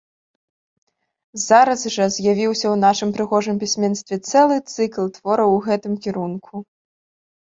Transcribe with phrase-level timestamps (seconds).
[1.47, 6.53] Зараз жа з'явіўся ў нашым прыгожым пісьменстве цэлы цыкл твораў у гэтым кірунку.